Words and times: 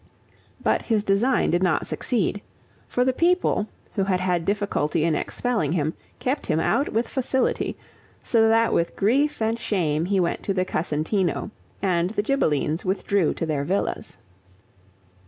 But 0.63 0.81
his 0.81 1.03
design 1.03 1.51
did 1.51 1.61
not 1.61 1.85
succeed; 1.85 2.41
for 2.87 3.05
the 3.05 3.13
people, 3.13 3.67
who 3.93 4.05
had 4.05 4.19
had 4.19 4.45
difficulty 4.45 5.03
in 5.05 5.13
expelling 5.13 5.73
him, 5.73 5.93
kept 6.17 6.47
him 6.47 6.59
out 6.59 6.89
with 6.89 7.07
facility; 7.07 7.77
so 8.23 8.47
that 8.47 8.73
with 8.73 8.95
grief 8.95 9.43
and 9.43 9.59
shame 9.59 10.05
he 10.05 10.19
went 10.19 10.41
to 10.41 10.55
the 10.55 10.65
Casentino, 10.65 11.51
and 11.83 12.09
the 12.09 12.23
Ghibellines 12.23 12.83
withdrew 12.83 13.35
to 13.35 13.45
their 13.45 13.63
villas. 13.63 14.17